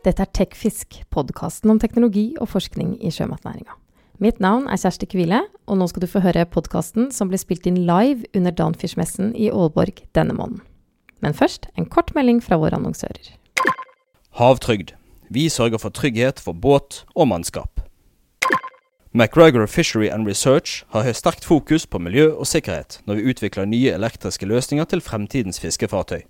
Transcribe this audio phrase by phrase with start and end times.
[0.00, 3.74] Dette er Tekfisk, podkasten om teknologi og forskning i sjømatnæringa.
[4.16, 7.68] Mitt navn er Kjersti Kvile, og nå skal du få høre podkasten som ble spilt
[7.68, 10.62] inn live under Danfish-messen i Aalborg denne måneden.
[11.20, 13.34] Men først en kort melding fra våre annonsører.
[14.40, 14.94] Havtrygd.
[15.28, 17.84] Vi sørger for trygghet for båt og mannskap.
[19.12, 23.68] McGregor Fishery and Research har høyt sterkt fokus på miljø og sikkerhet når vi utvikler
[23.68, 26.24] nye elektriske løsninger til fremtidens fiskefartøy.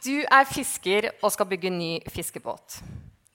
[0.00, 2.78] Du er fisker og skal bygge ny fiskebåt.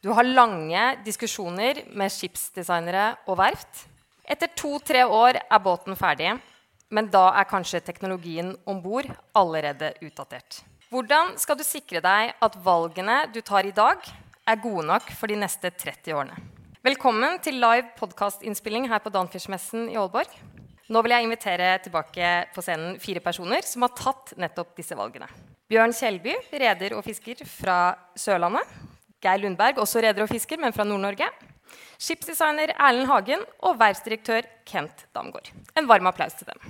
[0.01, 3.83] Du har lange diskusjoner med skipsdesignere og verft.
[4.25, 6.31] Etter to-tre år er båten ferdig,
[6.89, 10.63] men da er kanskje teknologien om bord allerede utdatert.
[10.89, 14.01] Hvordan skal du sikre deg at valgene du tar i dag,
[14.49, 16.43] er gode nok for de neste 30 årene?
[16.81, 20.33] Velkommen til live podkastinnspilling her på Danfish-messen i Aalborg.
[20.89, 25.29] Nå vil jeg invitere tilbake på scenen fire personer som har tatt nettopp disse valgene.
[25.65, 28.69] Bjørn Kjellby, reder og fisker fra Sørlandet.
[29.23, 31.25] Geir Lundberg, også reder og fisker, men fra Nord-Norge.
[31.97, 35.49] Skipsdesigner Erlend Hagen og verftsdirektør Kent Damgaard.
[35.73, 36.61] En varm applaus til dem.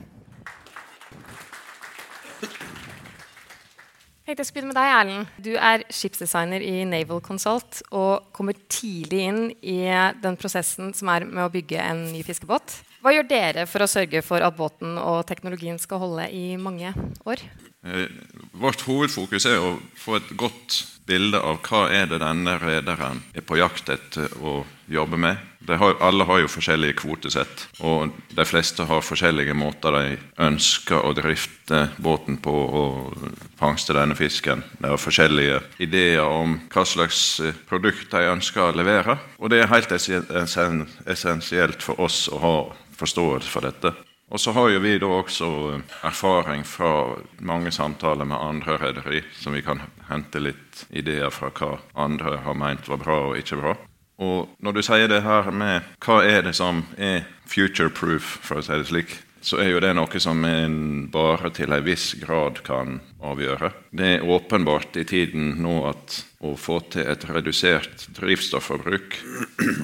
[4.25, 5.35] Jeg skal begynne med deg, Erlend.
[5.43, 9.83] Du er skipsdesigner i Naval Consult og kommer tidlig inn i
[10.23, 12.79] den prosessen som er med å bygge en ny fiskebåt.
[13.03, 16.95] Hva gjør dere for å sørge for at båten og teknologien skal holde i mange
[17.27, 17.43] år?
[17.85, 18.09] Eh,
[18.51, 23.43] vårt hovedfokus er å få et godt bilde av hva er det denne rederen er
[23.45, 25.37] på jakt etter å jobbe med.
[25.65, 31.13] Har, alle har jo forskjellige kvotesett, og de fleste har forskjellige måter de ønsker å
[31.17, 33.15] drifte båten på og
[33.57, 34.61] fangste denne fisken.
[34.77, 39.17] De har forskjellige ideer om hva slags produkt de ønsker å levere.
[39.41, 42.57] Og det er helt essensielt for oss å ha
[42.95, 43.93] forståelse for dette.
[44.33, 45.47] Og så har jo vi da også
[46.03, 51.75] erfaring fra mange samtaler med andre rederi, som vi kan hente litt ideer fra hva
[52.07, 53.75] andre har meint var bra og ikke bra.
[54.25, 58.61] Og når du sier det her med hva er det som er future proof, for
[58.61, 60.77] å si det slik, så er jo det noe som en
[61.13, 63.69] bare til en viss grad kan avgjøre.
[63.93, 69.19] Det er åpenbart i tiden nå at å få til et redusert drivstofforbruk,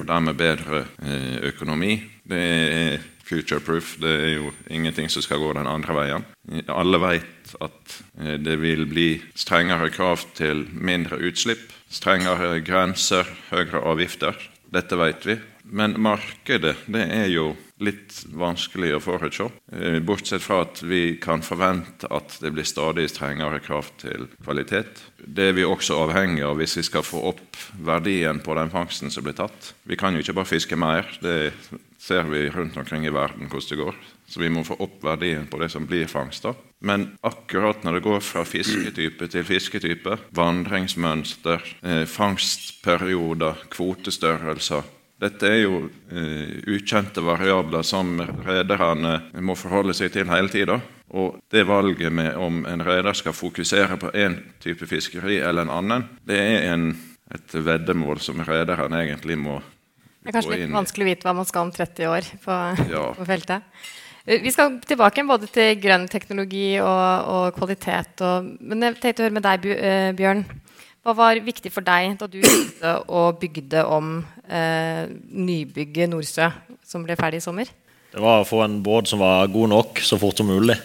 [0.00, 1.94] og dermed bedre eh, økonomi,
[2.26, 3.96] det er future-proof.
[4.02, 6.26] Det er jo ingenting som skal gå den andre veien.
[6.68, 13.82] Alle vet at eh, det vil bli strengere krav til mindre utslipp, strengere grenser, høyere
[13.92, 14.38] avgifter.
[14.72, 15.38] Dette vet vi.
[15.72, 19.48] Men markedet det er jo litt vanskelig å forutse.
[19.72, 25.02] Eh, bortsett fra at vi kan forvente at det blir stadig strengere krav til kvalitet.
[25.22, 29.12] Det er vi også avhengig av hvis vi skal få opp verdien på den fangsten
[29.12, 29.72] som blir tatt.
[29.88, 31.08] Vi kan jo ikke bare fiske mer.
[31.22, 31.52] Det
[32.02, 34.00] ser vi rundt omkring i verden hvordan det går.
[34.26, 36.54] Så vi må få opp verdien på det som blir fangsta.
[36.80, 44.82] Men akkurat når det går fra fisketype til fisketype, vandringsmønster, eh, fangstperioder, kvotestørrelser
[45.22, 50.80] dette er jo eh, ukjente variabler som rederne må forholde seg til hele tida.
[51.12, 55.74] Og det valget med om en reder skal fokusere på én type fiskeri eller en
[55.76, 56.88] annen, det er en,
[57.30, 59.68] et veddemål som rederen egentlig må gå inn i.
[60.22, 62.58] Det er kanskje litt vanskelig å vite hva man skal om 30 år på,
[62.90, 63.04] ja.
[63.18, 63.68] på feltet.
[64.24, 68.22] Eh, vi skal tilbake både til grønn teknologi og, og kvalitet.
[68.26, 70.44] Og, men jeg tenkte å høre med deg, eh, Bjørn.
[71.02, 76.46] Hva var viktig for deg da du begynte og bygde om eh, nybygget Nordsjø,
[76.86, 77.72] som ble ferdig i sommer?
[78.12, 80.76] Det var å få en båt som var god nok så fort som mulig.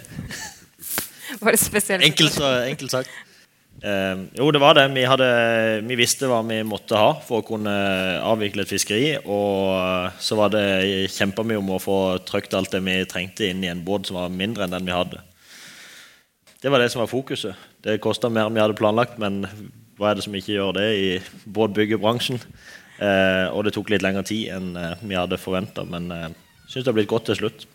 [1.44, 2.06] var det spesielt?
[2.07, 3.13] Enkelt, enkelt sagt.
[3.85, 4.88] Eh, jo, det var det.
[4.97, 5.29] Vi, hadde,
[5.85, 7.77] vi, visste hva vi måtte ha for å kunne
[8.25, 9.16] avvikle et fiskeri.
[9.22, 10.66] Og så var det
[11.13, 14.17] kjempa mye om å få trykt alt det vi trengte inn i en båt som
[14.17, 15.22] var mindre enn den vi hadde.
[16.57, 17.67] Det var det som var fokuset.
[17.85, 19.44] Det kosta mer enn vi hadde planlagt, men
[19.97, 21.08] hva er det som ikke gjør det i
[21.53, 22.41] båtbyggebransjen?
[22.97, 26.38] Eh, og det tok litt lengre tid enn eh, vi hadde forventa, men jeg eh,
[26.66, 27.66] syns det har blitt godt til slutt.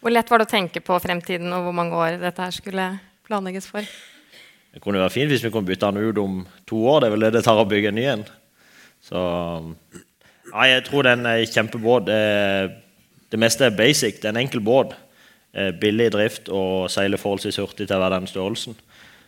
[0.00, 2.86] Hvor lett var det å tenke på fremtiden og hvor mange år dette her skulle
[3.28, 3.88] planlegges for?
[4.72, 6.38] Det kunne være fint hvis vi kunne bytte den ut om
[6.68, 7.02] to år.
[7.02, 8.24] Det er vel det det tar å bygge en ny en.
[9.04, 9.18] Så
[10.52, 12.08] ja, jeg tror det er en kjempebåt.
[12.08, 14.20] Det, meste er basic.
[14.20, 14.94] Det er en enkel båt.
[15.80, 18.76] Billig i drift og seiler forholdsvis hurtig til å være den størrelsen.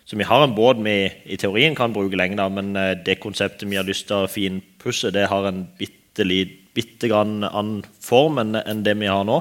[0.05, 3.21] Så vi har en båt vi i teorien kan bruke lenge, da, men eh, det
[3.23, 6.27] konseptet vi har lyst til å finpusse, det har en bitte,
[6.75, 9.41] bitte grann annen form enn, enn det vi har nå.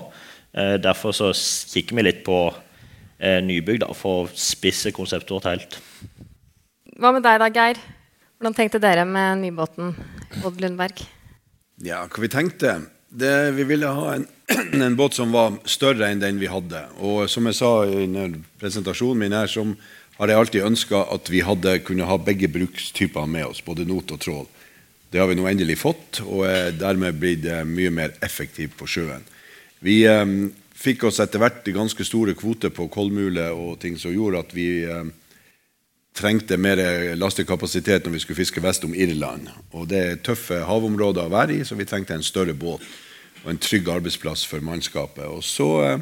[0.54, 2.40] Eh, derfor så kikker vi litt på
[3.18, 5.80] eh, nybygg da, for å spisse konseptet vårt helt.
[7.00, 7.80] Hva med deg da, Geir?
[8.40, 9.94] Hvordan tenkte dere med nybåten
[10.48, 11.02] Odd Lundberg?
[11.84, 12.78] Ja, hva vi tenkte?
[13.10, 14.26] Det, vi ville ha en,
[14.86, 16.86] en, båt som var større enn den vi hadde.
[17.04, 18.06] Og som jeg sa i
[18.62, 19.74] presentasjonen min her, som
[20.20, 24.12] har jeg alltid ønska at vi hadde kunne ha begge brukstyper med oss, både not
[24.12, 24.48] og trål.
[25.10, 28.86] Det har vi nå endelig fått, og er dermed blitt eh, mye mer effektiv på
[28.90, 29.24] sjøen.
[29.82, 30.26] Vi eh,
[30.76, 34.68] fikk oss etter hvert ganske store kvoter på kolmule og ting som gjorde at vi
[34.84, 35.08] eh,
[36.20, 36.82] trengte mer
[37.16, 39.48] lastekapasitet når vi skulle fiske vest om Irland.
[39.72, 42.84] Og det er tøffe havområder å være i, så vi trengte en større båt
[43.46, 45.26] og en trygg arbeidsplass for mannskapet.
[45.32, 46.00] Og så, eh,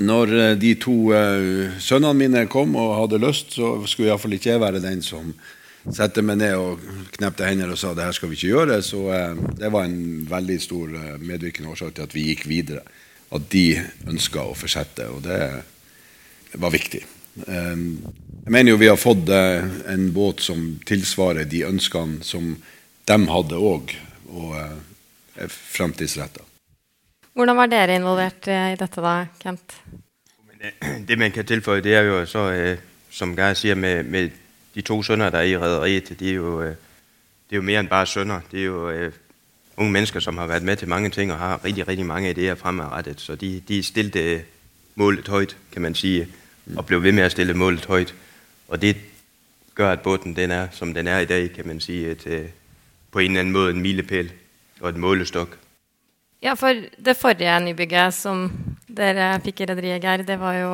[0.00, 4.52] når eh, de to eh, sønnene mine kom og hadde lyst, så skulle iallfall ikke
[4.52, 5.32] jeg være den som
[5.80, 6.82] sette meg ned og
[7.14, 8.80] knepte hender og sa det her skal vi ikke gjøre.
[8.84, 9.00] Så
[9.56, 10.92] det var en veldig stor
[11.24, 12.84] medvirkende årsak til at vi gikk videre.
[13.32, 13.80] At de
[14.10, 15.40] ønska å fortsette, og det
[16.60, 17.00] var viktig.
[17.46, 22.52] Jeg mener jo vi har fått en båt som tilsvarer de ønskene som
[23.08, 23.96] de hadde òg
[25.48, 26.49] framtidsretta.
[27.32, 29.76] Hvordan var dere involvert eh, i dette, da, Kent?
[30.60, 32.78] Eh, det man kan tilføye, det er jo så, øh,
[33.10, 34.30] som Geir sier, med, med,
[34.74, 36.74] de to sønner der er i rederiet, de er øh,
[37.50, 38.40] det er jo mer enn bare sønner.
[38.50, 39.12] Det er jo øh,
[39.76, 42.54] unge mennesker som har vært med til mange ting og har rigtig, rigtig mange ideer
[42.54, 43.20] fremadrettet.
[43.20, 44.42] Så de, de stilte
[44.94, 46.24] målet høyt, kan man si,
[46.76, 48.14] og ble ved med å stille målet høyt.
[48.68, 48.96] Og det
[49.76, 52.52] gjør at båten den er som den er i dag, kan man si, et,
[53.10, 54.30] på en eller annen måte en milepæl
[54.80, 55.58] og et målestokk.
[56.40, 58.46] Ja, for det forrige nybygget som
[58.88, 60.72] dere fikk i rederiet, Geir, det var jo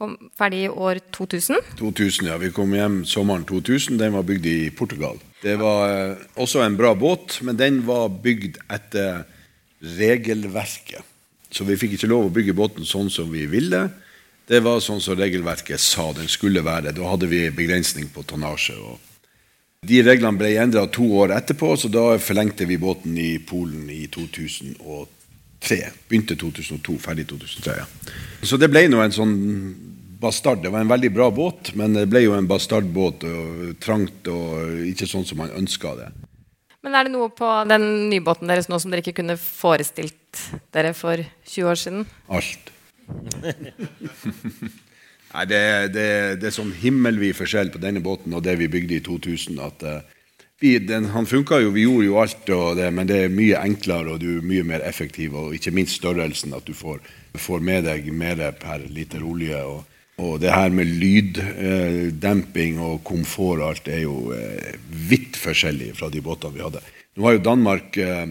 [0.00, 1.60] kom ferdig i år 2000?
[1.78, 2.38] 2000, ja.
[2.40, 3.98] Vi kom hjem sommeren 2000.
[4.00, 5.20] Den var bygd i Portugal.
[5.42, 9.24] Det var eh, også en bra båt, men den var bygd etter
[9.80, 11.04] regelverket.
[11.50, 13.88] Så vi fikk ikke lov å bygge båten sånn som vi ville.
[14.48, 16.94] Det var sånn som regelverket sa den skulle være.
[16.96, 18.76] Da hadde vi begrensning på tonnasje.
[18.80, 19.09] og
[19.86, 24.04] de reglene ble endra to år etterpå, så da forlengte vi båten i Polen i
[24.12, 25.78] 2003.
[26.08, 27.78] Begynte 2002, ferdig 2003.
[27.80, 27.86] Ja.
[28.44, 29.32] Så det ble nå en sånn
[30.20, 30.60] bastard.
[30.62, 33.24] Det var en veldig bra båt, men det ble jo en bastardbåt.
[33.24, 36.10] Og trangt og ikke sånn som man ønska det.
[36.84, 40.44] Men er det noe på den nybåten deres nå som dere ikke kunne forestilt
[40.76, 42.06] dere for 20 år siden?
[42.28, 42.72] Alt.
[45.30, 45.60] Nei, det,
[45.94, 46.06] det,
[46.40, 49.60] det, er sånn himmelvid forskjell på denne båten og det vi bygde i 2000.
[49.62, 50.00] at uh,
[50.60, 54.16] vi, den, Han funka jo, vi gjorde jo alt, det, men det er mye enklere
[54.16, 55.36] og du er mye mer effektiv.
[55.38, 56.98] Og ikke minst størrelsen, at du får,
[57.38, 59.62] får med deg mer per liter olje.
[59.62, 59.86] og
[60.20, 64.72] og det her med lyddemping uh, og komfort og alt er jo uh,
[65.08, 66.82] vidt forskjellig fra de båtene vi hadde.
[67.16, 68.28] Nå har jo Danmark eh,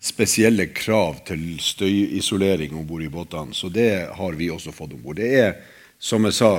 [0.00, 5.02] spesielle krav til støyisolering om bord i båtene, så det har vi også fått om
[5.02, 5.18] bord.
[5.18, 5.56] Det er
[6.00, 6.52] som jeg sa,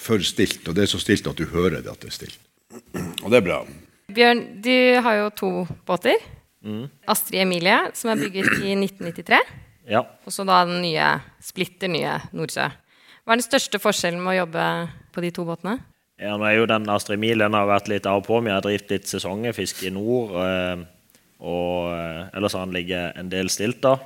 [0.00, 0.62] for stilt.
[0.68, 2.40] Og det er så stilt at du hører det at det er stilt.
[3.24, 3.62] Og det er bra.
[4.10, 5.50] Bjørn, du har jo to
[5.86, 6.20] båter.
[6.64, 6.86] Mm.
[7.08, 9.40] Astrid Emilie, som er bygget i 1993.
[9.90, 10.04] Ja.
[10.26, 11.12] Og så da den nye,
[11.42, 12.68] splitter nye Nordsjø.
[13.24, 14.66] Hva er den største forskjellen med å jobbe
[15.14, 15.78] på de to båtene?
[16.20, 18.40] Ja, nå er jo den Astrid Emilie den har vært litt av og på.
[18.44, 20.34] Vi har drevet litt sesongfiske i nord.
[20.44, 20.82] Eh,
[21.40, 23.96] og eh, ellers har den ligget en del stilt, da.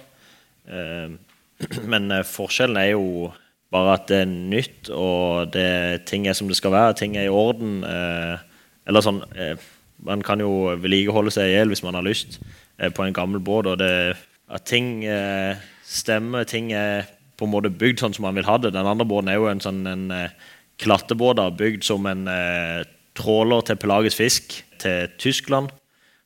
[0.70, 1.16] Eh,
[1.92, 3.32] men forskjellen er jo
[3.74, 6.94] bare at det er nytt, og det, ting er som det skal være.
[7.00, 7.82] Ting er i orden.
[7.82, 8.38] Eh,
[8.86, 9.56] eller sånn eh,
[10.04, 12.38] Man kan jo vedlikeholde seg i hjel hvis man har lyst
[12.78, 13.66] eh, på en gammel båt.
[13.70, 14.16] og det,
[14.48, 15.02] At ting
[15.84, 18.74] stemmer, ting er på en måte bygd sånn som man vil ha det.
[18.74, 20.04] Den andre båten er jo en sånn en,
[20.80, 22.82] klattebåt bygd som en eh,
[23.14, 25.70] tråler til pelagisk fisk til Tyskland.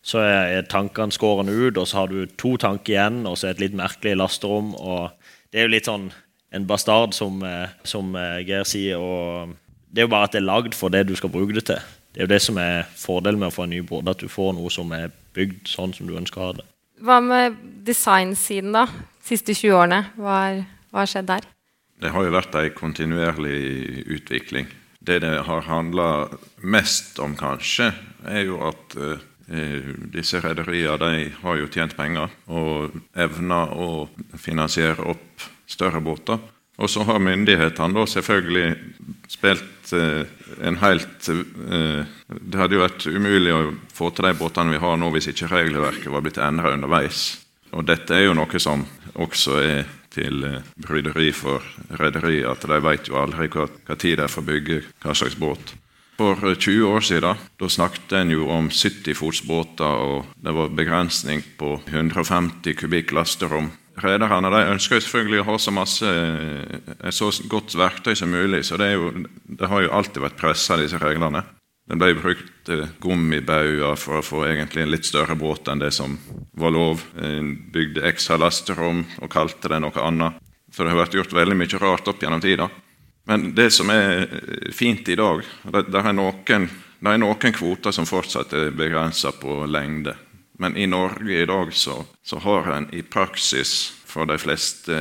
[0.02, 3.56] Så er tankene skåret ut, og så har du to tanker igjen, og så er
[3.56, 4.72] et litt merkelig lasterom.
[4.78, 5.10] og
[5.52, 6.08] Det er jo litt sånn
[6.52, 8.96] en bastard, som, eh, som eh, Geir sier.
[8.98, 9.54] og
[9.90, 11.80] Det er jo bare at det er lagd for det du skal bruke det til.
[12.12, 14.28] Det er jo det som er fordelen med å få en ny båt, at du
[14.32, 16.66] får noe som er bygd sånn som du ønsker å ha det.
[17.04, 18.88] Hva med designsiden, da?
[19.22, 20.40] Siste 20 årene, hva,
[20.90, 21.46] hva har skjedd der?
[21.98, 24.68] Det har jo vært ei kontinuerlig utvikling.
[24.98, 26.28] Det det har handla
[26.62, 27.92] mest om, kanskje,
[28.26, 35.46] er jo at eh, disse rederiene har jo tjent penger og evner å finansiere opp
[35.68, 36.40] større båter.
[36.78, 38.68] Og så har myndighetene da selvfølgelig
[39.28, 40.28] spilt eh,
[40.62, 43.62] en helt eh, Det hadde jo vært umulig å
[43.94, 47.32] få til de båtene vi har nå hvis ikke regelverket var blitt endra underveis.
[47.74, 48.86] Og dette er jo noe som
[49.18, 51.66] også er til eh, bryderi for
[51.98, 55.74] rederiet, at de vet jo aldri hva, hva tid de får bygge hva slags båt.
[56.18, 60.72] For 20 år siden da snakket en jo om 70 fots båter, og det var
[60.74, 63.70] begrensning på 150 kubikk lasterom.
[63.98, 68.64] Rederne de ønsker selvfølgelig å ha så masse, et eh, så godt verktøy som mulig.
[68.64, 69.12] så Det, jo,
[69.44, 71.42] det har jo alltid vært pressa, disse reglene.
[71.88, 75.90] Det ble brukt eh, gummibauger for å få egentlig en litt større båt enn det
[75.96, 76.18] som
[76.52, 77.02] var lov.
[77.16, 80.38] En bygde ekstra lasterom og kalte det noe annet.
[80.70, 82.68] Så det har vært gjort veldig mye rart opp gjennom tida.
[83.28, 84.28] Men det som er
[84.72, 89.30] fint i dag, det, det er noen Det er noen kvoter som fortsatt er begrensa
[89.32, 90.16] på lengde.
[90.58, 94.96] Men i Norge i dag så, så har en i praksis for de fleste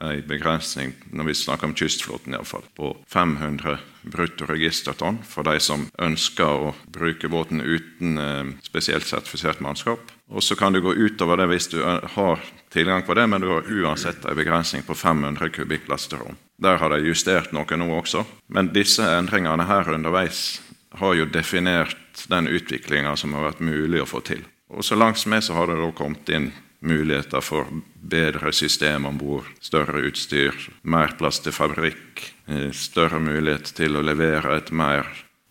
[0.00, 5.86] en begrensning, når vi snakker om kystflåten iallfall, på 500 brutto registertonn for de som
[6.02, 10.12] ønsker å bruke båten uten eh, spesielt sertifisert mannskap.
[10.30, 12.42] Og så kan du gå utover det hvis du har
[12.74, 16.38] tilgang på det, men du har uansett en begrensning på 500 kubikklasterom.
[16.60, 18.24] Der har de justert noe nå også.
[18.52, 20.60] Men disse endringene her underveis
[21.00, 24.42] har jo definert den utviklinga som har vært mulig å få til.
[24.70, 26.50] Og så langs med så har det da kommet inn
[26.80, 33.74] muligheter for bedre system om bord, større utstyr, mer plass til fabrikk, eh, større mulighet
[33.76, 35.06] til å levere et, mer,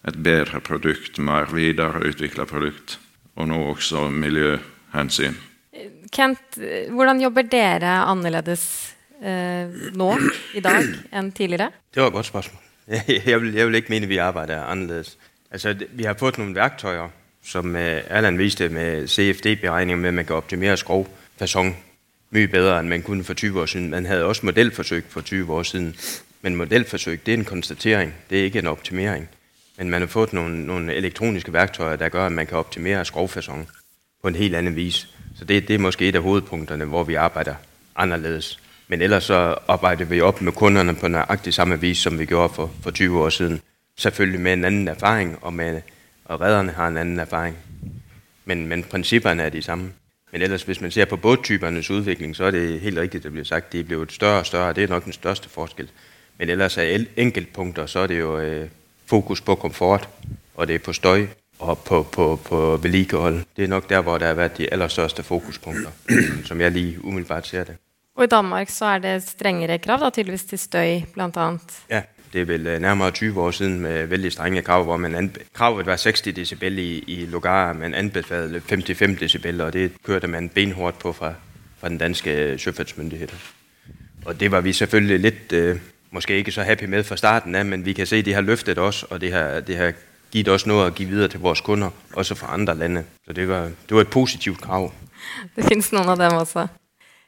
[0.08, 2.98] et bedre produkt, mer videreutvikla produkt,
[3.38, 5.38] og nå også miljøhensyn.
[6.12, 6.58] Kent,
[6.90, 8.66] hvordan jobber dere annerledes
[9.22, 10.10] eh, nå
[10.58, 11.70] i dag enn tidligere?
[11.94, 12.66] Det var et godt spørsmål.
[13.30, 15.14] Jeg vil, jeg vil ikke mene vi arbeider annerledes.
[15.54, 17.12] Altså, vi har fått noen verktøyer
[17.50, 21.76] som Erland Allan viste med CFD-beregninger med at man kan optimere skrogfasong
[22.32, 23.90] mye bedre, enn man kunne for 20 år siden.
[23.90, 25.96] Man hadde også modelforsøg for 20 år siden.
[26.42, 29.30] Men modelforsøg det er en konstatering, det er ikke en optimering.
[29.78, 33.68] Men man har fått noen, noen elektroniske verktøyer der gjør at man kan optimere skrogfasong
[34.22, 35.08] på en helt annen vis.
[35.38, 37.56] Så det, det, er måske et av hovedpunktene hvor vi arbeider
[37.96, 38.60] annerledes.
[38.88, 42.54] Men ellers så arbeider vi opp med kundene på nøyaktig samme vis som vi gjorde
[42.54, 43.62] for, for 20 år siden.
[43.98, 45.82] Selvfølgelig med en annen erfaring, og, med,
[46.30, 47.58] og redderne har en annen erfaring.
[48.46, 49.92] Men, men prinsippene er de samme.
[50.32, 53.46] Men ellers, hvis man ser på båttypernes udvikling, så er det helt rigtigt, det bliver
[53.46, 54.74] sagt, de er blevet større og større.
[54.74, 55.90] Det er nok den største forskel.
[56.38, 58.70] Men ellers er enkeltpunkter, så er det jo øh,
[59.06, 60.10] fokus på komfort,
[60.56, 61.28] og det er på støj
[61.60, 63.42] og på, på, på vedlikehold.
[63.58, 65.92] Det er nok der, hvor der har vært de allerstørste fokuspunkter,
[66.48, 67.76] som jeg lige umiddelbart ser det.
[68.16, 71.84] Og i Danmark så er det strengere krav da, tydeligvis til støy, blant annet.
[71.90, 72.02] Ja,
[72.34, 75.86] det er vel øh, nærmere 20 år siden med veldig strenge krav, hvor man kravet
[75.86, 81.00] var 60 decibel i, i Lugar, men anbefalte 55 decibel, og det kørte man benhårdt
[81.00, 81.34] på fra,
[81.80, 83.30] fra den danske sjøfartsmyndighed.
[84.26, 85.80] Og det var vi selvfølgelig litt øh,
[86.12, 88.78] måske ikke så happy med fra starten av, men vi kan se, det har løftet
[88.78, 89.94] oss, og det har, det har
[90.32, 93.04] gitt oss noe å gi videre til våre kunder, også fra andre lande.
[93.26, 94.92] Så det var, det var et positivt krav.
[95.56, 96.68] Det finnes noen av dem også.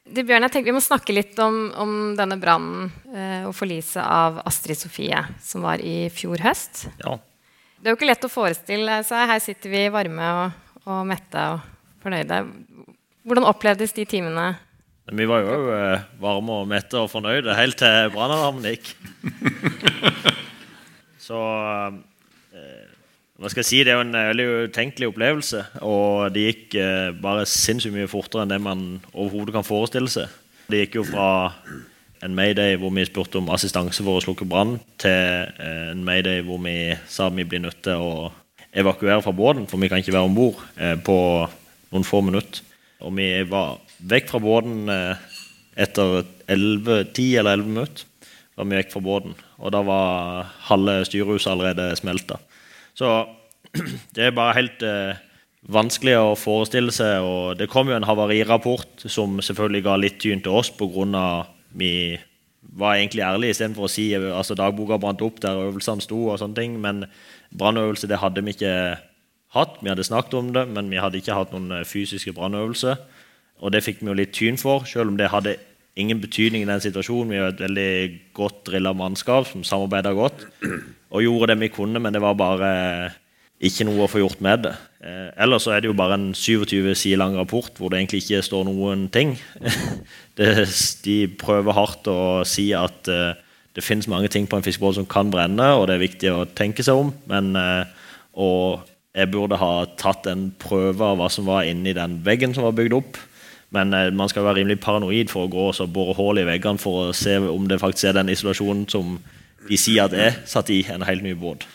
[0.02, 4.02] Du, Bjørn, jeg tenker Vi må snakke litt om, om denne brannen eh, og forliset
[4.02, 6.88] av Astrid Sofie, som var i fjor høst.
[7.04, 7.20] Ja.
[7.78, 9.30] Det er jo ikke lett å forestille seg.
[9.30, 10.58] Her sitter vi varme og,
[10.90, 11.62] og mette og
[12.04, 12.42] fornøyde.
[13.26, 14.52] Hvordan opplevdes de timene?
[15.12, 18.94] Vi var jo eh, varme og mette og fornøyde helt til brannalarmen gikk.
[21.28, 22.02] Så eh,
[23.42, 25.64] hva skal si, Det er jo en veldig utenkelig opplevelse.
[25.82, 28.84] Og det gikk eh, bare sinnssykt mye fortere enn det man
[29.14, 30.30] overhodet kan forestille seg.
[30.70, 31.30] Det gikk jo fra
[32.22, 36.44] en mayday hvor vi spurte om assistanse for å slukke brann, til eh, en mayday
[36.46, 38.30] hvor vi sa vi blir nødt til å
[38.78, 41.18] evakuere fra båten, for vi kan ikke være om bord eh, på
[41.92, 42.62] noen få minutter.
[43.02, 43.80] Og vi var
[44.14, 45.26] vekk fra båten eh,
[45.82, 48.06] etter 11, 10 eller 11 minutter.
[48.56, 52.38] var vi vekk fra båten, Og da var halve styrehuset allerede smelta.
[53.02, 53.12] Så
[54.16, 55.22] det er bare helt eh,
[55.74, 57.26] vanskelig å forestille seg.
[57.26, 61.48] og Det kom jo en havarirapport som selvfølgelig ga litt tyn til oss pga.
[61.74, 62.20] vi
[62.78, 66.30] var egentlig ærlige istedenfor å si altså dagboka brant opp der øvelsene sto.
[66.30, 67.06] og sånne ting, Men
[67.58, 68.98] brannøvelse det hadde vi ikke
[69.56, 69.82] hatt.
[69.82, 72.96] Vi hadde snakket om det, men vi hadde ikke hatt noen eh, fysiske brannøvelser.
[73.62, 75.58] Og det fikk vi jo litt tyn for, selv om det hadde
[76.00, 77.34] ingen betydning i den situasjonen.
[77.34, 77.94] Vi var et veldig
[78.38, 80.46] godt drilla mannskap som samarbeida godt
[81.12, 82.72] og gjorde det vi kunne, men det var bare
[83.62, 84.74] ikke noe å få gjort med det.
[85.06, 88.24] Eh, ellers så er det jo bare en 27 sider lang rapport hvor det egentlig
[88.24, 89.36] ikke står noen ting.
[91.06, 93.38] de prøver hardt å si at uh,
[93.78, 96.48] det finnes mange ting på en fiskebåt som kan brenne, og det er viktig å
[96.58, 97.12] tenke seg om.
[97.30, 97.86] Men, uh,
[98.34, 102.66] og jeg burde ha tatt en prøve av hva som var inni den veggen som
[102.66, 103.20] var bygd opp.
[103.76, 106.82] Men eh, man skal være rimelig paranoid for å gå og bore hull i veggene
[106.82, 109.20] for å se om det faktisk er den isolasjonen som
[109.70, 111.68] de sier at er satt i en helt ny båt.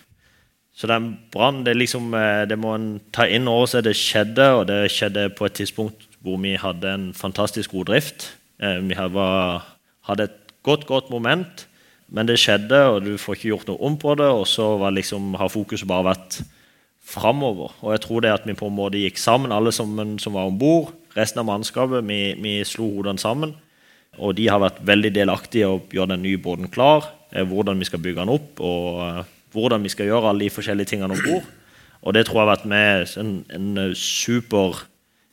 [0.77, 3.87] Så den brannen, det, liksom, eh, det må en ta inn over seg.
[3.87, 8.29] Det skjedde, og det skjedde på et tidspunkt hvor vi hadde en fantastisk god drift.
[8.61, 10.37] Eh, vi hadde et
[10.67, 11.65] godt, godt moment,
[12.13, 14.29] men det skjedde, og du får ikke gjort noe om på det.
[14.29, 16.43] Og så liksom, har fokuset bare vært
[17.07, 17.73] framover.
[17.81, 20.51] Og jeg tror det at vi på en måte gikk sammen, alle som, som var
[20.51, 20.93] om bord.
[21.17, 23.55] Resten av mannskapet, vi, vi slo hodene sammen.
[24.17, 27.09] Og de har vært veldig delaktige i å gjøre den nye båten klar.
[27.33, 29.23] Eh, hvordan vi skal bygge den opp, og eh,
[29.57, 31.53] hvordan vi skal gjøre alle de forskjellige tingene om bord.
[32.07, 34.85] Og det tror jeg har vært med en, en super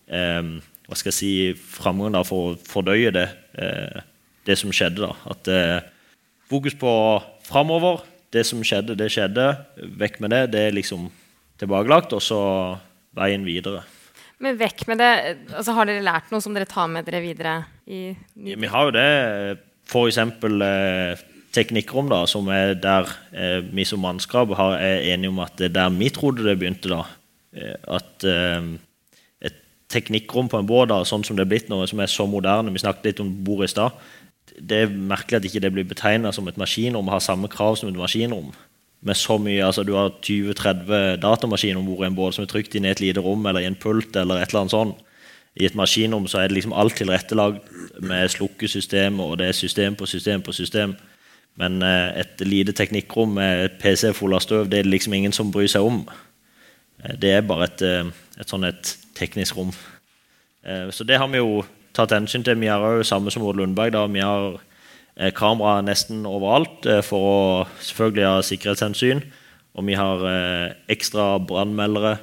[0.07, 0.55] eh,
[0.87, 4.03] hva skal jeg si, framgang da, for å fordøye det, eh,
[4.47, 5.07] det som skjedde.
[5.07, 5.13] da.
[5.31, 5.79] At eh,
[6.51, 6.91] Fokus på
[7.47, 8.03] framover.
[8.33, 9.45] Det som skjedde, det skjedde.
[9.97, 10.41] Vekk med det.
[10.53, 11.07] Det er liksom
[11.61, 12.41] tilbakelagt, og så
[13.17, 13.81] veien videre.
[14.43, 15.12] Men vekk med det.
[15.53, 17.59] Altså, har dere lært noe som dere tar med dere videre?
[17.88, 19.09] ja, Vi har jo det.
[19.88, 20.17] F.eks.
[20.19, 21.21] Eh,
[21.53, 25.69] teknikkrom, da, som er der eh, vi som mannskap har, er enige om at det
[25.69, 26.91] er der vi trodde det begynte.
[26.91, 27.03] da.
[27.55, 28.67] Eh, at eh,
[29.47, 29.62] et
[29.93, 32.73] teknikkrom på en båt, da, sånn som det er blitt nå, som er så moderne
[32.73, 34.03] Vi snakket litt om bordet i stad.
[34.59, 37.77] Det er merkelig at ikke det blir betegna som et maskinrom og har samme krav
[37.79, 38.51] som et maskinrom
[39.03, 42.51] med så mye, altså Du har 20-30 datamaskiner om bord i en båt som er
[42.51, 44.15] trykt inn i et lite rom eller i en pult.
[44.15, 44.95] eller et eller annet sånt.
[45.55, 47.67] I et maskinrom så er det liksom alt tilrettelagt
[48.01, 50.95] med slukkesystem, og det er system på system på system.
[51.55, 55.13] Men eh, et lite teknikkrom med et PC full av støv det er det liksom
[55.13, 56.01] ingen som bryr seg om.
[57.03, 59.74] Eh, det er bare et, eh, et sånn et teknisk rom.
[60.63, 62.55] Så det har vi jo tatt hensyn til.
[62.55, 63.91] Vi har òg samme som Odd Lundberg.
[63.91, 64.62] da, vi har
[65.38, 67.39] kamera nesten overalt eh, for å
[67.84, 69.24] selvfølgelig ha sikkerhetshensyn.
[69.74, 72.17] Og vi har eh, ekstra brannmeldere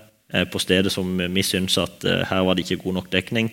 [0.46, 3.48] på stedet som vi syns at her var det ikke god nok dekning.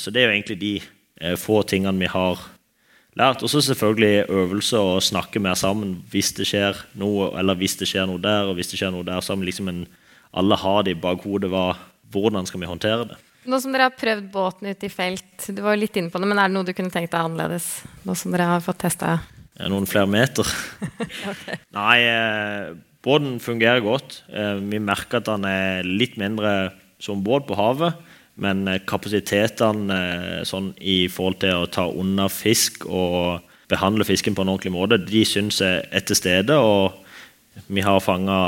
[0.00, 2.40] Så det er jo egentlig de få tingene vi har
[3.20, 3.42] lært.
[3.44, 7.90] Og så selvfølgelig øvelse og snakke mer sammen hvis det skjer noe, eller hvis det
[7.90, 9.20] skjer noe der, og hvis det skjer noe der.
[9.20, 9.84] Så liksom en,
[10.32, 11.52] alle har det i bakhodet.
[12.10, 13.20] Hvordan skal vi håndtere det?
[13.48, 16.28] Nå som dere har prøvd båten ute i felt, du var litt inne på det,
[16.28, 17.68] men er det noe du kunne tenkt deg annerledes?
[18.04, 19.16] Nå som dere har fått testa?
[19.70, 20.48] Noen flere meter.
[21.32, 21.56] okay.
[21.76, 22.70] Nei, eh,
[23.04, 24.22] båten fungerer godt.
[24.28, 27.96] Eh, vi merker at den er litt mindre som båt på havet.
[28.40, 34.44] Men eh, kapasitetene sånn, i forhold til å ta unna fisk og behandle fisken på
[34.44, 36.56] en ordentlig måte, de syns jeg er til stede.
[36.60, 38.40] Og vi har fanga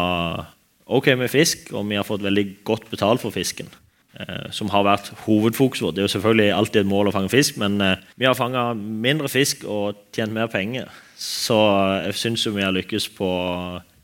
[0.92, 3.72] ok med fisk, og vi har fått veldig godt betalt for fisken.
[4.21, 5.95] Eh, som har vært hovedfokus vårt.
[5.97, 8.66] Det er jo selvfølgelig alltid et mål å fange fisk, men eh, vi har fanga
[8.76, 10.90] mindre fisk og tjent mer penger.
[11.16, 13.28] Så eh, jeg syns vi har lykkes på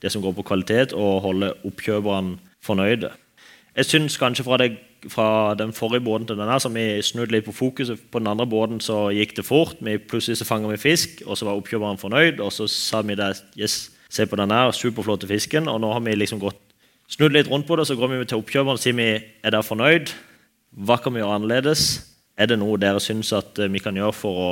[0.01, 3.11] det som går på kvalitet, og holde oppkjøperne fornøyde.
[3.77, 4.71] Jeg syns kanskje fra, det,
[5.13, 5.27] fra,
[5.61, 8.01] den forrige båten til denne, som vi snudde litt på fokuset.
[8.09, 9.77] På den andre båten så gikk det fort.
[9.85, 12.41] Vi plutselig så fanga vi fisk, og så var oppkjøperen fornøyd.
[12.41, 15.69] Og så sa vi det, yes, se på den her superflotte fisken.
[15.69, 16.65] Og nå har vi liksom gått
[17.09, 19.67] snudd litt rundt på det, så går vi til oppkjøperen og sier vi, er dere
[19.67, 20.13] fornøyd.
[20.85, 21.85] Hva kan vi gjøre annerledes?
[22.39, 24.51] Er det noe dere syns at eh, vi kan gjøre for å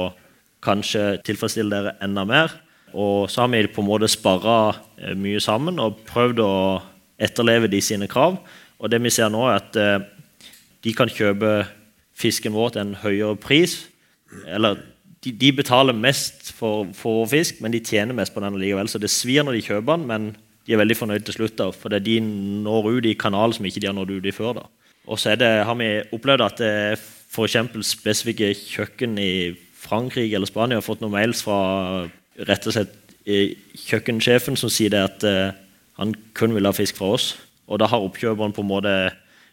[0.64, 2.54] kanskje tilfredsstille dere enda mer?
[2.96, 6.52] Og så har vi på en måte sparra eh, mye sammen og prøvd å
[7.22, 8.40] etterleve de sine krav.
[8.80, 9.98] Og det vi ser nå, er at eh,
[10.84, 11.66] de kan kjøpe
[12.16, 13.78] fisken vår til en høyere pris.
[14.48, 14.80] Eller
[15.24, 18.88] de, de betaler mest for, for fisk, men de tjener mest på den likevel.
[18.88, 20.28] Så det svir når de kjøper den, men
[20.66, 21.59] de er veldig fornøyd til slutt.
[21.59, 24.52] da, For de når ut i kanalen som ikke de har nådd ut i før.
[24.61, 24.66] da.
[25.07, 27.57] Og så det, har vi opplevd at er f.eks.
[27.87, 32.09] spesifikke kjøkken i Frankrike eller Spania har fått noen mails fra
[32.48, 32.94] rett og slett
[33.26, 33.55] eh,
[33.87, 35.55] kjøkkensjefen som sier at uh,
[36.00, 37.35] han kun vil ha fisk fra oss.
[37.70, 38.94] Og da har oppkjøperen på en måte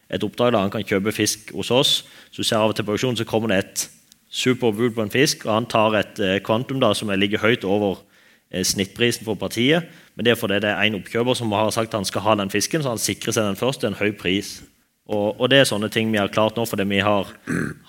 [0.10, 0.54] et oppdrag.
[0.54, 1.92] da, Han kan kjøpe fisk hos oss.
[2.32, 3.86] Så du ser av og til på auksjonen så kommer det et
[4.34, 8.02] superbud på en fisk, og han tar et uh, kvantum da, som ligger høyt over
[8.02, 9.86] uh, snittprisen for partiet.
[10.14, 12.54] Men det er fordi det er en oppkjøper som har sagt han skal ha den
[12.54, 14.60] fisken, så han sikrer seg den først til en høy pris.
[15.04, 17.28] Og, og, det er sånne ting vi har klart nå fordi vi har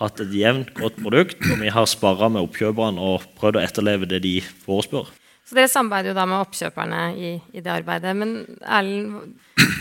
[0.01, 4.09] hatt et jevnt, godt produkt, og vi har sparra med oppkjøperne og prøvd å etterleve
[4.11, 5.13] det de forespør.
[5.45, 8.15] Så Dere samarbeider jo da med oppkjøperne i, i det arbeidet.
[8.17, 9.35] Men Erlend,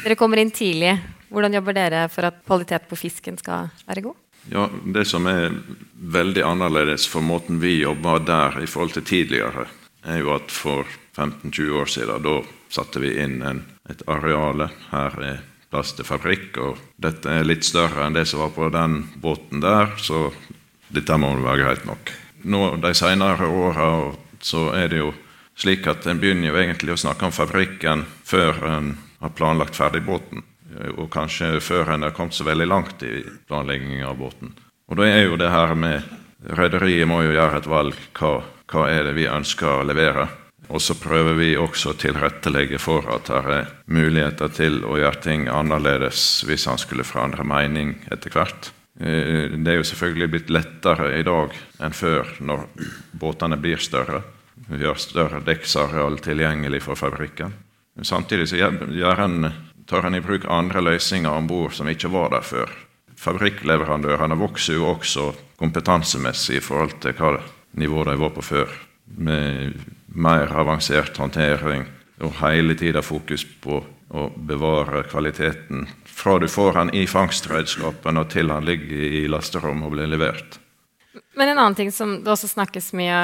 [0.04, 0.98] dere kommer inn tidlig.
[1.34, 4.20] Hvordan jobber dere for at kvalitet på fisken skal være god?
[4.52, 5.56] Ja, Det som er
[5.96, 9.66] veldig annerledes for måten vi jobber der i forhold til tidligere,
[10.04, 12.24] er jo at for 15-20 år siden.
[12.26, 12.36] Da
[12.74, 14.70] satte vi inn en, et areale.
[14.92, 15.42] Her er
[15.74, 16.58] plass til fabrikk.
[16.58, 20.30] og Dette er litt større enn det som var på den båten der, så
[20.94, 22.14] dette må være greit nok.
[22.44, 23.90] Nå, De senere åra
[24.44, 25.14] så er det jo
[25.56, 30.04] slik at en begynner jo egentlig å snakke om fabrikken før en har planlagt ferdig
[30.06, 30.44] båten.
[30.98, 34.52] Og kanskje før en har kommet så veldig langt i planleggingen av båten.
[34.90, 36.02] Og da er jo det her med
[36.44, 38.00] Rederiet må jo gjøre et valg.
[38.18, 38.42] Hva,
[38.74, 40.28] hva er det vi ønsker å levere?
[40.74, 45.22] Og så prøver vi også å tilrettelegge for at det er muligheter til å gjøre
[45.22, 48.72] ting annerledes hvis han skulle forandre mening etter hvert.
[49.00, 52.66] Eh, det er jo selvfølgelig blitt lettere i dag enn før når
[53.20, 54.24] båtene blir større.
[54.70, 57.54] Vi har større dekksareal tilgjengelig for fabrikken.
[58.02, 59.52] Samtidig så en,
[59.86, 62.72] tar en i bruk andre løsninger om bord som ikke var der før.
[63.20, 65.28] Fabrikkleverandørene vokser jo også
[65.60, 67.36] kompetansemessig i forhold til hva
[67.80, 68.72] nivå de var på før.
[69.06, 69.76] Med
[70.08, 71.86] mer avansert håndtering
[72.24, 73.82] og hele tida fokus på
[74.14, 79.90] å bevare kvaliteten fra du får den i fangstredskapen og til den ligger i lasterommet
[79.90, 80.60] og blir levert.
[81.38, 83.18] Men en annen ting som det også snakkes mye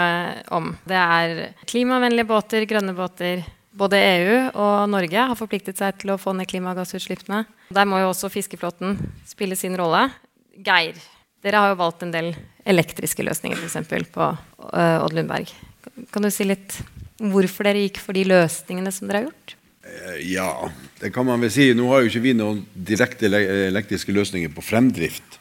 [0.53, 1.35] om, det er
[1.69, 3.45] klimavennlige båter, grønne båter.
[3.79, 7.43] Både EU og Norge har forpliktet seg til å få ned klimagassutslippene.
[7.69, 8.97] Der må jo også fiskeflåten
[9.29, 10.07] spille sin rolle.
[10.65, 10.97] Geir,
[11.45, 12.33] dere har jo valgt en del
[12.69, 14.11] elektriske løsninger f.eks.
[14.13, 15.51] på uh, Odd Lundberg.
[16.13, 16.75] Kan du si litt
[17.19, 19.55] om hvorfor dere gikk for de løsningene som dere har gjort?
[19.89, 21.71] Eh, ja, det kan man vel si.
[21.75, 25.39] Nå har jo ikke vi noen direkte elektriske løsninger på fremdrift.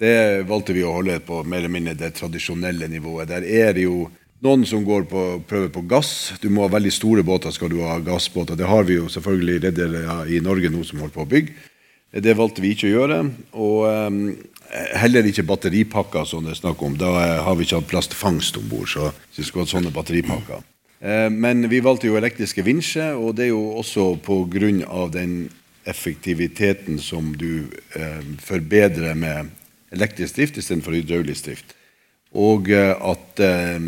[0.00, 3.30] Det valgte vi å holde på mer eller mindre det tradisjonelle nivået.
[3.30, 4.08] Der er det jo
[4.44, 6.34] noen som går på prøver på gass.
[6.42, 8.58] Du må ha veldig store båter skal du ha gassbåter.
[8.58, 11.70] Det har vi jo selvfølgelig redere i Norge nå som holder på å bygge.
[12.24, 13.20] Det valgte vi ikke å gjøre.
[13.58, 14.18] Og um,
[14.98, 16.96] heller ikke batteripakker, som det er snakk om.
[16.98, 17.10] Da
[17.46, 18.88] har vi ikke hatt plass til om bord.
[18.90, 20.64] Så vi skulle hatt sånne batteripakker.
[21.04, 25.08] Uh, men vi valgte jo elektriske vinsjer, og det er jo også pga.
[25.12, 25.50] den
[25.84, 29.50] effektiviteten som du uh, forbedrer med
[29.92, 31.74] elektrisk drift istedenfor hydraulisk drift.
[32.34, 33.84] Og eh, at eh,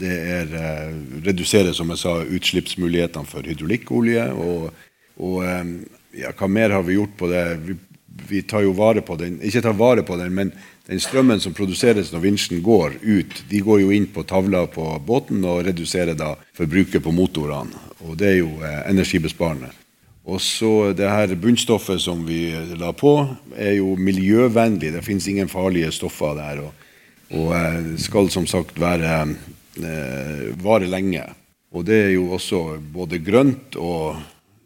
[0.00, 0.92] det er, eh,
[1.24, 4.26] reduserer som jeg sa, utslippsmulighetene for hydraulikkolje.
[4.36, 4.68] Og,
[5.24, 5.40] og
[6.14, 7.44] ja, hva mer har vi gjort på det?
[7.64, 7.78] Vi,
[8.28, 10.52] vi, tar jo vare på den, ikke tar vare på den, men
[10.88, 14.84] den strømmen som produseres når vinsjen går ut, de går jo inn på tavla på
[15.06, 17.78] båten og reduserer da forbruket på motorene.
[18.04, 18.50] Og det er jo
[18.84, 19.72] energibesparende.
[20.24, 22.48] Og så det her bunnstoffet som vi
[22.80, 23.12] la på,
[23.56, 24.94] er jo miljøvennlig.
[24.94, 26.62] Det fins ingen farlige stoffer der.
[26.64, 26.72] Og,
[27.36, 29.18] og eh, skal som sagt være
[29.84, 31.26] eh, vare lenge.
[31.74, 34.16] Og det er jo også både grønt og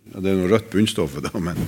[0.09, 1.59] Det er noe rødt bunnstoff, da, men,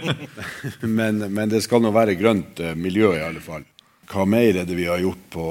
[0.98, 3.66] men, men, det skal nå være grønt eh, miljø, i alle fall.
[4.08, 5.46] Hva mer er det vi har gjort på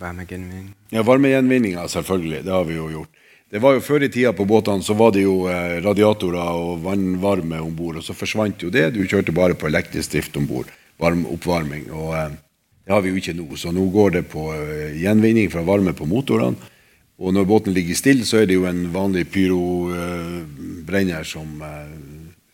[0.00, 0.70] Varmegjenvinning?
[0.94, 2.44] Ja, varmegjenvinninga, selvfølgelig.
[2.46, 3.18] Det har vi jo gjort.
[3.50, 6.80] Det var jo Før i tida på båtene så var det jo eh, radiatorer og
[6.86, 7.98] vannvarme om bord.
[8.00, 8.86] Og så forsvant jo det.
[8.94, 10.70] Du kjørte bare på elektrisk drift om bord.
[11.00, 11.90] Oppvarming.
[11.92, 12.38] Og eh,
[12.86, 13.48] det har vi jo ikke nå.
[13.60, 14.46] Så nå går det på
[14.96, 16.56] gjenvinning fra varme på motorene.
[17.20, 21.60] Og når båten ligger stille, så er det jo en vanlig pyrobrenner som,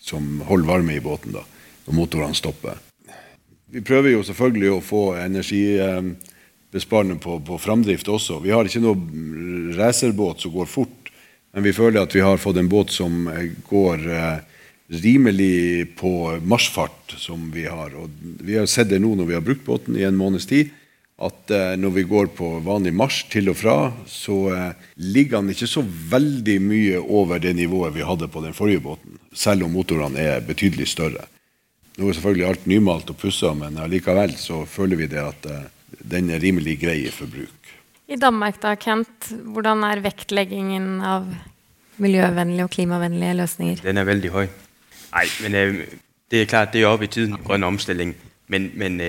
[0.03, 1.45] som holder varme i båten da,
[1.87, 2.81] når motorene stopper.
[3.71, 8.41] Vi prøver jo selvfølgelig å få energibesparende på, på framdrift også.
[8.43, 11.11] Vi har ikke noe racerbåt som går fort,
[11.55, 14.39] men vi føler at vi har fått en båt som eh, går eh,
[15.03, 16.13] rimelig på
[16.47, 17.95] marsjfart, som vi har.
[17.99, 18.11] Og
[18.45, 20.71] vi har sett det nå når vi har brukt båten i en måneds tid,
[21.17, 23.77] at eh, når vi går på vanlig marsj til og fra,
[24.11, 28.57] så eh, ligger han ikke så veldig mye over det nivået vi hadde på den
[28.57, 31.25] forrige båten, selv om motorene er betydelig større.
[31.97, 35.65] Nå er selvfølgelig alt nymalt og pussa, men allikevel så føler vi det at eh,
[36.05, 37.73] den er rimelig grei for bruk.
[38.13, 41.25] I Danmark, da, Kent, hvordan er vektleggingen av
[41.97, 43.81] miljøvennlige og klimavennlige løsninger?
[43.83, 44.45] Den er veldig høy.
[45.17, 45.57] Nei, men
[46.29, 48.13] det er klart, det er oppe i tiden, grønn omstilling.
[48.53, 49.01] Men, men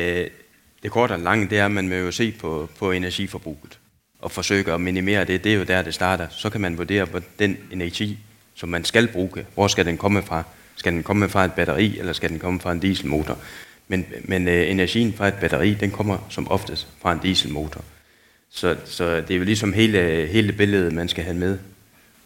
[0.83, 3.79] det korte og lange det er at man må jo se på, på energiforbruket
[4.19, 5.43] og forsøke å minimere det.
[5.43, 6.27] Det er jo der det starter.
[6.31, 8.17] Så kan man vurdere på den energi
[8.55, 9.45] som man skal bruke.
[9.55, 10.43] Hvor skal den komme fra?
[10.75, 13.37] Skal den komme fra et batteri, eller skal den komme fra en dieselmotor?
[13.87, 17.83] Men, men øh, energien fra et batteri den kommer som oftest fra en dieselmotor.
[18.49, 21.57] Så, så det er jo liksom hele, hele billedet man skal ha med.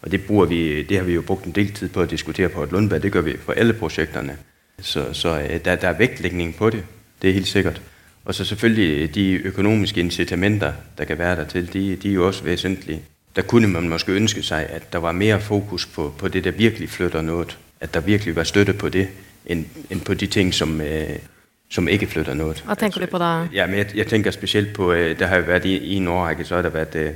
[0.02, 2.62] Og det, vi, det har vi jo brukt en del tid på å diskutere på
[2.62, 3.02] et Lundberg.
[3.02, 4.36] Det gjør vi for alle prosjektene.
[4.80, 6.84] Så, så øh, der, der, er vektlægning på det.
[7.22, 7.82] Det er helt sikkert.
[8.24, 12.26] Og så selvfølgelig de økonomiske incitamenter der kan være der til, de, de er jo
[12.26, 13.02] også vesentlige.
[13.36, 16.50] Der kunne man måske ønske seg at der var mer fokus på, på det der
[16.50, 17.46] virkelig flytter noe.
[17.80, 19.08] At der virkelig var støtte på det
[19.46, 21.18] enn, en på de ting som, eh,
[21.70, 22.54] som ikke flytter noe.
[22.64, 23.46] Hva tenker du på da?
[23.52, 26.44] Ja, jeg, jeg, tenker spesielt på eh, Det har jo vært i, i en årrekke
[26.44, 27.14] så har det vært eh,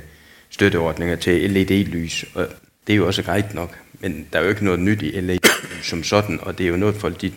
[0.49, 2.25] støtteordninger til LED-lys.
[2.33, 2.47] og
[2.87, 5.47] Det er jo også greit nok, men det er jo ikke noe nytt i LED
[5.83, 6.39] som sådan.
[6.41, 7.31] Og det er jo noe folk de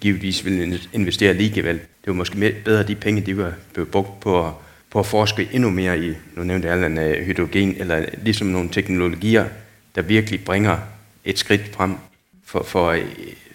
[0.00, 1.76] givetvis vil investere likevel.
[1.76, 3.52] Det var måske bedre de penge de var
[3.92, 4.54] brugt på,
[4.90, 9.48] på å forske enda mer i nå nevnte Allan øh, hydrogen, eller liksom noen teknologier
[9.94, 10.78] der virkelig bringer
[11.24, 11.96] et skritt frem.
[12.44, 12.96] for, for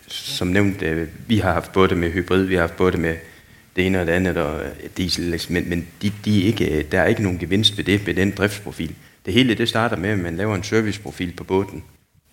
[0.07, 3.15] som nevnt, øh, vi har hatt både med hybrid, vi har hatt både med
[3.75, 7.07] det ene og det andre, og øh, diesel, men, men de, de ikke, der er
[7.07, 8.95] ikke noen gevinst ved det, ved den driftsprofil.
[9.25, 11.83] Det hele det starter med, at man laver en serviceprofil på båten,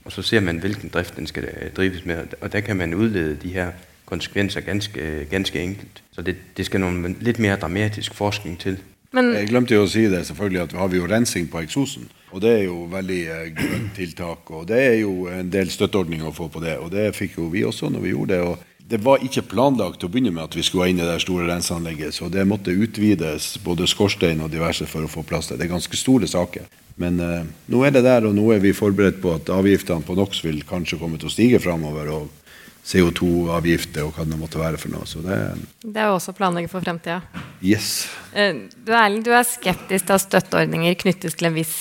[0.07, 2.95] og så ser man, hvilken drift den skal øh, drives med, og der kan man
[2.95, 3.71] udlede de her
[4.07, 6.03] konsekvenser ganske, ganske enkelt.
[6.13, 8.79] Så det, det skal noen litt mer dramatisk forskning til.
[9.13, 12.09] Men, jeg glemte jo å si det, selvfølgelig at har vi jo rensing på eksosen.
[12.35, 14.51] Og det er jo veldig eh, grønt tiltak.
[14.51, 16.77] Og det er jo en del støtteordninger å få på det.
[16.83, 18.41] Og det fikk jo vi også når vi gjorde det.
[18.43, 21.19] og det var ikke planlagt å begynne med at vi skulle ha inn i det
[21.25, 22.15] store renseanlegget.
[22.15, 25.59] Så det måtte utvides, både skorstein og diverse, for å få plass til.
[25.59, 26.69] Det er ganske store saker.
[27.03, 30.15] Men eh, nå er det der, og nå er vi forberedt på at avgiftene på
[30.17, 32.13] NOx vil kanskje komme til å stige framover.
[32.15, 32.47] Og
[32.87, 35.09] CO2-avgifter og hva det måtte være for noe.
[35.11, 35.41] Så det,
[35.83, 37.19] det er jo også å planlegge for fremtida.
[37.59, 38.07] Yes.
[38.31, 38.95] Eh, du,
[39.27, 41.75] du er skeptisk til at støtteordninger knyttes til en viss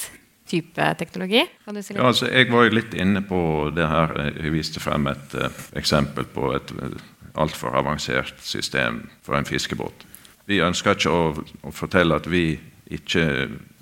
[0.49, 1.43] type teknologi?
[1.81, 1.95] Si?
[1.95, 3.39] Ja, altså, jeg var jo litt inne på
[3.75, 4.13] det her.
[4.35, 6.93] Jeg viste frem et uh, eksempel på et uh,
[7.41, 10.05] altfor avansert system for en fiskebåt.
[10.45, 11.33] Vi ønsker ikke å,
[11.65, 12.53] å fortelle at vi
[12.93, 13.25] ikke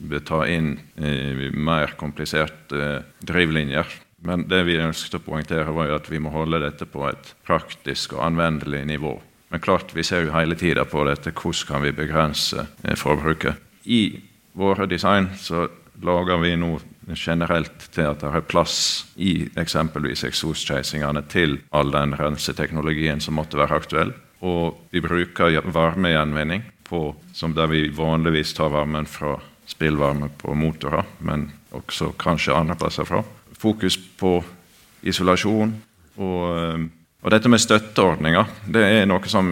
[0.07, 3.99] vil ta inn uh, mer kompliserte drivlinjer.
[4.23, 7.33] Men det vi ønsket å poengtere, var jo at vi må holde dette på et
[7.43, 9.17] praktisk og anvendelig nivå.
[9.51, 11.35] Men klart, vi ser jo hele tida på dette.
[11.35, 12.63] Hvordan kan vi begrense
[12.97, 13.59] forbruket?
[13.83, 14.23] I
[14.55, 15.67] våre design så
[16.03, 16.75] lager vi nå
[17.15, 18.77] generelt til at det er plass
[19.19, 24.13] i eksempelvis eksoskeisingene til all den renseteknologien som måtte være aktuell.
[24.43, 29.37] Og vi bruker varmegjenvinning på, som der vi vanligvis tar varmen fra
[29.67, 33.23] spillvarme på motorer, men også kanskje andre plasser fra.
[33.59, 34.37] Fokus på
[35.03, 35.71] isolasjon
[36.19, 36.83] og,
[37.23, 39.47] og dette med støtteordninger, det er noe som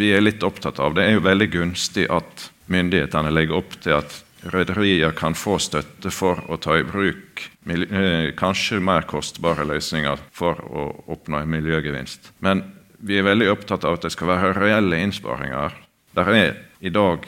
[0.00, 0.96] vi er litt opptatt av.
[0.96, 6.10] Det er jo veldig gunstig at myndighetene legger opp til at rederier kan få støtte
[6.14, 12.32] for å ta i bruk eh, kanskje mer kostbare løsninger for å oppnå en miljøgevinst.
[12.44, 12.64] Men
[13.00, 15.76] vi er veldig opptatt av at det skal være reelle innsparinger.
[16.16, 17.26] Det er i dag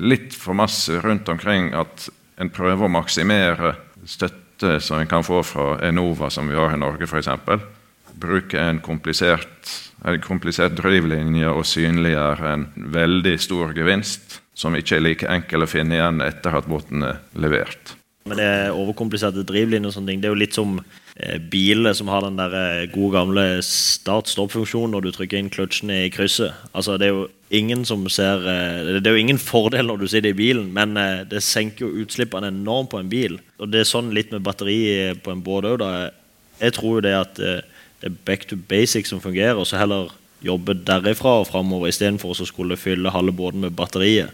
[0.00, 2.08] litt for masse rundt omkring at
[2.40, 3.74] en prøver å maksimere
[4.08, 7.30] støtte som en kan få fra Enova, som vi har i Norge f.eks.
[8.20, 9.70] Bruke en komplisert,
[10.04, 15.70] en komplisert drivlinje og synliggjøre en veldig stor gevinst som ikke er like enkel å
[15.70, 17.96] finne igjen etter at båten er levert.
[18.28, 20.20] Men det er overkompliserte drivlinjer og sånne ting.
[20.20, 20.74] Det er jo litt som
[21.16, 26.02] eh, biler som har den der eh, gode gamle start-stopp-funksjonen når du trykker inn kløtsjene
[26.04, 26.52] i krysset.
[26.76, 27.24] Altså, det er jo
[27.56, 30.94] ingen som ser eh, Det er jo ingen fordel når du sitter i bilen, men
[31.30, 33.40] det senker jo utslippene enormt på en bil.
[33.58, 34.78] Og det er sånn litt med batteri
[35.24, 35.86] på en båt òg.
[36.60, 40.12] Jeg tror jo det at det er back to basic som fungerer, og så heller
[40.44, 44.32] jobbe derifra og framover istedenfor å skulle fylle halve båten med batteriet.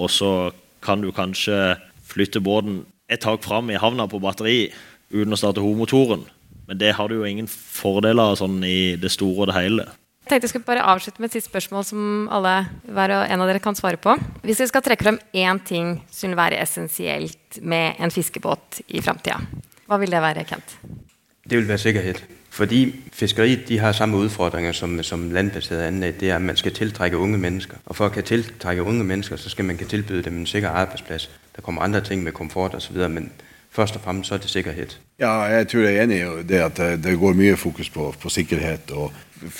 [0.00, 0.50] Og så
[0.84, 1.76] kan du kanskje
[2.10, 4.70] flytte båten et tak fram i havna på batteri
[5.10, 6.24] uten å starte hovedmotoren.
[6.70, 9.86] Men det har du jo ingen fordeler sånn i det store og det hele.
[10.20, 12.52] Jeg tenkte jeg skulle bare avslutte med et siste spørsmål som alle,
[12.86, 14.14] hver og en av dere kan svare på.
[14.46, 19.02] Hvis vi skal trekke frem én ting som vil være essensielt med en fiskebåt i
[19.02, 19.40] framtida,
[19.90, 20.76] hva vil det være, Kent?
[21.42, 22.22] Det vil være sikkerhet.
[22.50, 26.20] Fordi fiskeriet de har samme udfordringer som, som landbaseret anlæg.
[26.20, 27.76] Det er, at man skal tiltrække unge mennesker.
[27.86, 30.68] Og for at kan tiltrække unge mennesker, så skal man kan tilbyde dem en sikker
[30.68, 31.30] arbejdsplads.
[31.56, 33.32] Der kommer andre ting med komfort osv., men
[33.70, 35.00] først og fremmest så er det sikkerhet.
[35.18, 38.28] Ja, jeg tror jeg er enig i det at det går mye fokus på, på
[38.28, 38.90] sikkerhet.
[38.90, 39.12] Og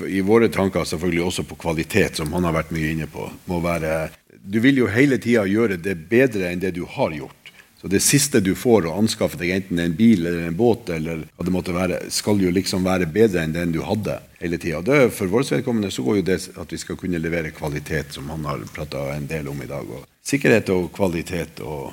[0.07, 3.31] i våre tanker selvfølgelig også på kvalitet, som han har vært mye inne på.
[3.47, 4.09] Må være,
[4.55, 7.40] du vil jo hele tida gjøre det bedre enn det du har gjort.
[7.81, 11.23] Så det siste du får å anskaffe deg, enten en bil eller en båt, eller
[11.33, 14.99] hva det måtte være, skal jo liksom være bedre enn den du hadde hele tida.
[15.17, 18.45] For vårt vedkommende så går jo det at vi skal kunne levere kvalitet, som han
[18.45, 19.89] har prata en del om i dag.
[19.89, 21.89] Og sikkerhet og kvalitet og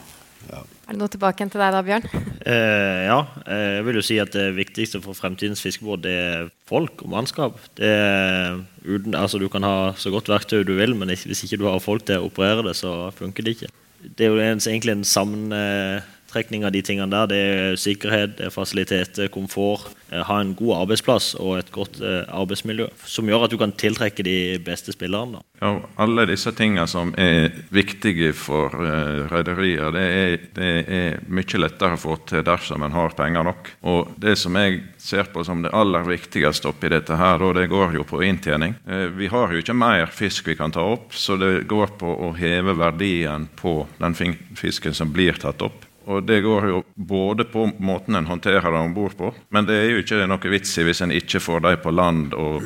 [0.47, 0.61] ja.
[0.87, 2.09] Er det noe tilbake til deg da, Bjørn?
[2.47, 7.01] Eh, ja, jeg vil jo si at det viktigste for fremtidens fiskebåt det er folk
[7.03, 7.57] og mannskap.
[7.75, 11.59] Det er uten, altså Du kan ha så godt verktøy du vil, men hvis ikke
[11.59, 13.71] du har folk til å operere det, så funker det ikke
[14.17, 15.03] det er jo egentlig en
[16.37, 17.27] sammentrekning av de tingene der.
[17.27, 19.89] Det er sikkerhet, det er fasilitet, komfort.
[20.11, 22.87] Eh, ha en god arbeidsplass og et godt eh, arbeidsmiljø.
[23.05, 25.41] Som gjør at du kan tiltrekke de beste spillerne.
[25.59, 31.97] Ja, alle disse tingene som er viktige for uh, rederier, det, det, er mye lettere
[31.97, 33.71] å få til dersom en har penger nok.
[33.81, 37.65] Og det som jeg ser på som det aller viktigste oppi dette her, og det
[37.71, 38.77] går jo på inntjening.
[39.17, 42.31] Vi har jo ikke mer fisk vi kan ta opp, så det går på å
[42.37, 44.13] heve verdien på den
[44.53, 45.86] fisken som blir tatt opp.
[46.07, 49.75] Og det går jo både på måten en håndterer det om bord på, men det
[49.75, 52.63] er jo ikke noe vits i hvis en ikke får dem på land og,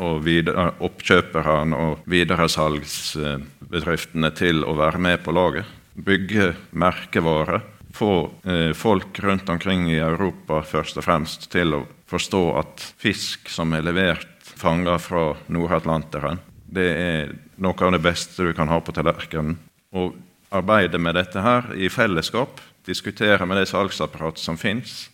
[0.00, 5.64] og videre, oppkjøperne og videresalgsbedriftene til å være med på laget.
[5.98, 7.60] Bygge merkevare.
[7.98, 13.48] Få eh, folk rundt omkring i Europa først og fremst til å forstå at fisk
[13.52, 18.80] som er levert fanga fra Nord-Atlanteren, det er noe av det beste du kan ha
[18.80, 19.56] på tallerkenen.
[19.96, 20.16] Og
[20.54, 25.06] arbeide med dette her i fellesskap diskutere med det salgsapparatet som fins,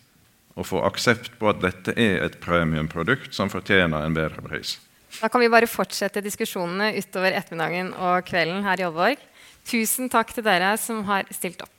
[0.55, 4.77] og få aksept på at dette er et premiumprodukt som fortjener en bedre pris.
[5.19, 9.21] Da kan vi bare fortsette diskusjonene utover ettermiddagen og kvelden her i Aalborg.
[9.65, 11.71] Tusen takk til dere som har stilt opp.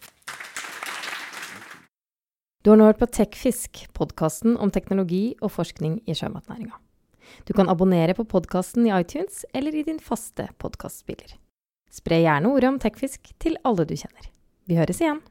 [2.64, 6.74] Du har nå hørt på Tekfisk, podkasten om teknologi og forskning i sjømatnæringa.
[7.46, 11.36] Du kan abonnere på podkasten i iTunes eller i din faste podkastspiller.
[11.92, 14.32] Spre gjerne ordet om tekfisk til alle du kjenner.
[14.66, 15.22] Vi høres igjen.